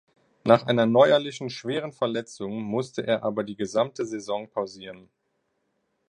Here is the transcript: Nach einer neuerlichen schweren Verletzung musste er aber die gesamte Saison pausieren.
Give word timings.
Nach 0.45 0.65
einer 0.65 0.87
neuerlichen 0.87 1.51
schweren 1.51 1.91
Verletzung 1.93 2.63
musste 2.63 3.05
er 3.05 3.21
aber 3.21 3.43
die 3.43 3.55
gesamte 3.55 4.03
Saison 4.03 4.49
pausieren. 4.49 5.11